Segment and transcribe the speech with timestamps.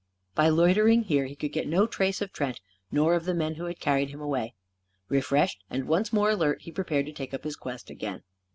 [0.33, 2.59] By loitering here, he could get no trace of Trent,
[2.91, 4.55] nor of the men who had carried him away.
[5.09, 8.23] Refreshed and once more alert, he prepared to take up his quest again.